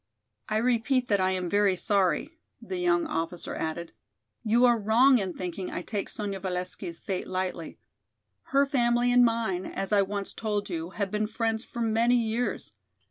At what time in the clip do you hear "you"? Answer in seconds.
4.43-4.65, 10.71-10.89